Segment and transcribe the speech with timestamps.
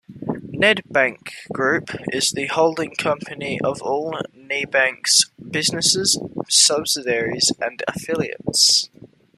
[0.51, 8.89] Nedbank Group is the holding company of all Nebank's businesses, subsidiaries and affiliates.